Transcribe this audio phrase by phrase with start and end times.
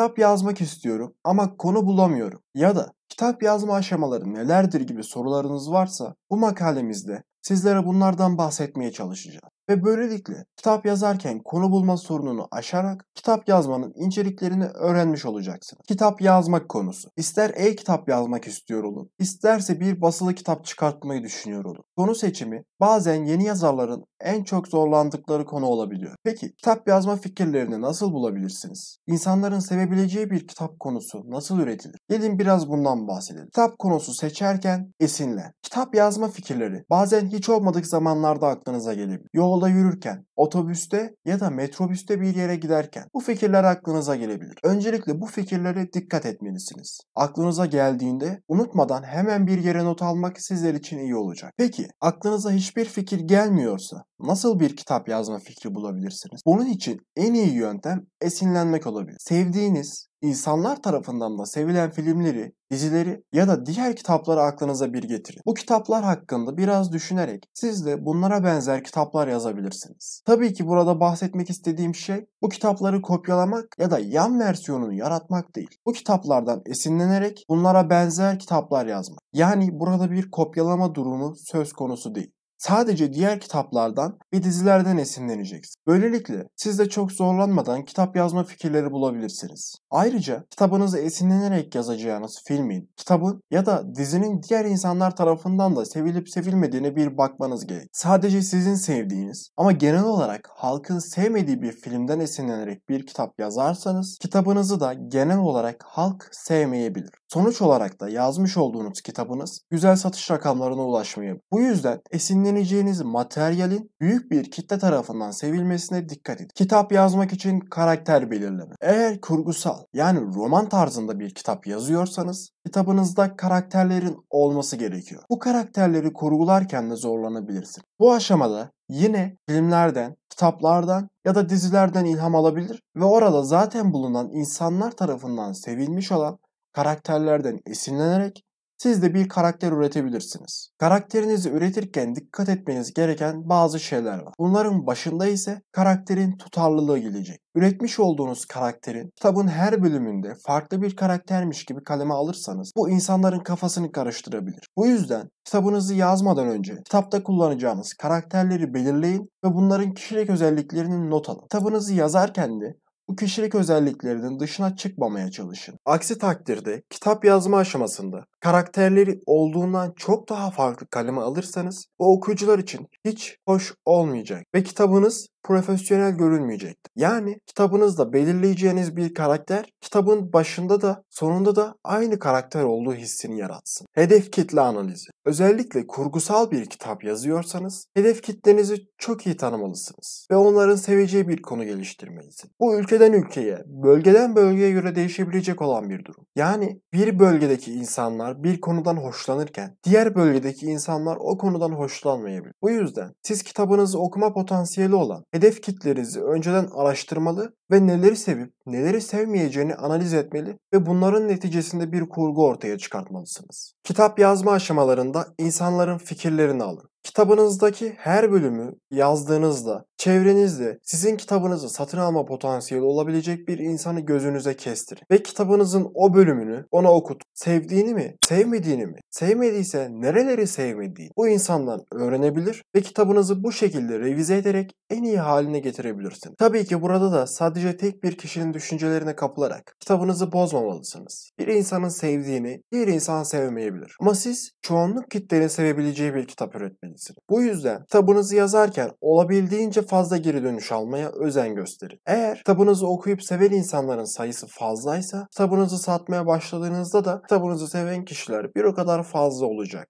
[0.00, 6.14] kitap yazmak istiyorum ama konu bulamıyorum ya da kitap yazma aşamaları nelerdir gibi sorularınız varsa
[6.30, 9.50] bu makalemizde sizlere bunlardan bahsetmeye çalışacağım.
[9.70, 15.82] Ve böylelikle kitap yazarken konu bulma sorununu aşarak kitap yazmanın inceliklerini öğrenmiş olacaksınız.
[15.88, 17.08] Kitap yazmak konusu.
[17.16, 21.84] İster e-kitap yazmak istiyor olun, isterse bir basılı kitap çıkartmayı düşünüyor olun.
[21.96, 26.14] Konu seçimi bazen yeni yazarların en çok zorlandıkları konu olabiliyor.
[26.24, 28.98] Peki kitap yazma fikirlerini nasıl bulabilirsiniz?
[29.06, 31.98] İnsanların sevebileceği bir kitap konusu nasıl üretilir?
[32.08, 33.46] Gelin biraz bundan bahsedelim.
[33.46, 35.52] Kitap konusu seçerken esinlen.
[35.62, 39.28] Kitap yazma fikirleri bazen hiç olmadık zamanlarda aklınıza gelebilir.
[39.60, 44.58] Yolda yürürken, otobüste ya da metrobüste bir yere giderken bu fikirler aklınıza gelebilir.
[44.62, 47.00] Öncelikle bu fikirlere dikkat etmelisiniz.
[47.14, 51.52] Aklınıza geldiğinde unutmadan hemen bir yere not almak sizler için iyi olacak.
[51.56, 56.42] Peki aklınıza hiçbir fikir gelmiyorsa nasıl bir kitap yazma fikri bulabilirsiniz?
[56.46, 59.16] Bunun için en iyi yöntem esinlenmek olabilir.
[59.20, 65.42] Sevdiğiniz, insanlar tarafından da sevilen filmleri, dizileri ya da diğer kitapları aklınıza bir getirin.
[65.46, 70.22] Bu kitaplar hakkında biraz düşünerek siz de bunlara benzer kitaplar yazabilirsiniz.
[70.26, 75.70] Tabii ki burada bahsetmek istediğim şey bu kitapları kopyalamak ya da yan versiyonunu yaratmak değil.
[75.86, 79.20] Bu kitaplardan esinlenerek bunlara benzer kitaplar yazmak.
[79.32, 82.32] Yani burada bir kopyalama durumu söz konusu değil.
[82.60, 85.74] Sadece diğer kitaplardan ve dizilerden esinleneceksin.
[85.86, 89.76] Böylelikle siz de çok zorlanmadan kitap yazma fikirleri bulabilirsiniz.
[89.90, 96.96] Ayrıca kitabınızı esinlenerek yazacağınız filmin, kitabın ya da dizinin diğer insanlar tarafından da sevilip sevilmediğine
[96.96, 97.88] bir bakmanız gerek.
[97.92, 104.80] Sadece sizin sevdiğiniz ama genel olarak halkın sevmediği bir filmden esinlenerek bir kitap yazarsanız kitabınızı
[104.80, 107.19] da genel olarak halk sevmeyebilir.
[107.32, 111.42] Sonuç olarak da yazmış olduğunuz kitabınız güzel satış rakamlarına ulaşmayabilir.
[111.52, 116.50] Bu yüzden esinleneceğiniz materyalin büyük bir kitle tarafından sevilmesine dikkat edin.
[116.54, 118.74] Kitap yazmak için karakter belirleme.
[118.80, 125.22] Eğer kurgusal yani roman tarzında bir kitap yazıyorsanız kitabınızda karakterlerin olması gerekiyor.
[125.30, 127.82] Bu karakterleri kurgularken de zorlanabilirsin.
[127.98, 134.90] Bu aşamada yine filmlerden, kitaplardan ya da dizilerden ilham alabilir ve orada zaten bulunan insanlar
[134.90, 136.38] tarafından sevilmiş olan
[136.72, 138.44] karakterlerden esinlenerek
[138.82, 140.70] siz de bir karakter üretebilirsiniz.
[140.78, 144.34] Karakterinizi üretirken dikkat etmeniz gereken bazı şeyler var.
[144.38, 147.40] Bunların başında ise karakterin tutarlılığı gelecek.
[147.54, 153.92] Üretmiş olduğunuz karakterin kitabın her bölümünde farklı bir karaktermiş gibi kaleme alırsanız bu insanların kafasını
[153.92, 154.68] karıştırabilir.
[154.76, 161.42] Bu yüzden kitabınızı yazmadan önce kitapta kullanacağınız karakterleri belirleyin ve bunların kişilik özelliklerini not alın.
[161.42, 162.76] Kitabınızı yazarken de
[163.10, 165.78] bu kişilik özelliklerinin dışına çıkmamaya çalışın.
[165.86, 172.86] Aksi takdirde kitap yazma aşamasında karakterleri olduğundan çok daha farklı kaleme alırsanız bu okuyucular için
[173.04, 176.92] hiç hoş olmayacak ve kitabınız profesyonel görünmeyecektir.
[176.96, 183.86] Yani kitabınızda belirleyeceğiniz bir karakter kitabın başında da sonunda da aynı karakter olduğu hissini yaratsın.
[183.92, 185.10] Hedef kitle analizi.
[185.24, 191.64] Özellikle kurgusal bir kitap yazıyorsanız hedef kitlenizi çok iyi tanımalısınız ve onların seveceği bir konu
[191.64, 192.52] geliştirmelisiniz.
[192.60, 196.26] Bu ülkeden ülkeye, bölgeden bölgeye göre değişebilecek olan bir durum.
[196.36, 202.54] Yani bir bölgedeki insanlar bir konudan hoşlanırken diğer bölgedeki insanlar o konudan hoşlanmayabilir.
[202.62, 209.00] Bu yüzden siz kitabınızı okuma potansiyeli olan hedef kitlenizi önceden araştırmalı ve neleri sevip neleri
[209.00, 213.74] sevmeyeceğini analiz etmeli ve bunların neticesinde bir kurgu ortaya çıkartmalısınız.
[213.84, 216.89] Kitap yazma aşamalarında insanların fikirlerini alın.
[217.02, 225.02] Kitabınızdaki her bölümü yazdığınızda çevrenizde sizin kitabınızı satın alma potansiyeli olabilecek bir insanı gözünüze kestirin.
[225.10, 227.22] Ve kitabınızın o bölümünü ona okut.
[227.34, 234.36] Sevdiğini mi, sevmediğini mi, sevmediyse nereleri sevmediğini bu insandan öğrenebilir ve kitabınızı bu şekilde revize
[234.36, 236.36] ederek en iyi haline getirebilirsiniz.
[236.38, 241.30] Tabii ki burada da sadece tek bir kişinin düşüncelerine kapılarak kitabınızı bozmamalısınız.
[241.38, 243.96] Bir insanın sevdiğini diğer insan sevmeyebilir.
[244.00, 246.89] Ama siz çoğunluk kitlenin sevebileceği bir kitap üretmelisiniz.
[247.30, 252.00] Bu yüzden kitabınızı yazarken olabildiğince fazla geri dönüş almaya özen gösterin.
[252.06, 258.64] Eğer kitabınızı okuyup seven insanların sayısı fazlaysa kitabınızı satmaya başladığınızda da kitabınızı seven kişiler bir
[258.64, 259.88] o kadar fazla olacak.